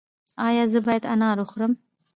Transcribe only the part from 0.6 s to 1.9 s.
زه باید انار وخورم؟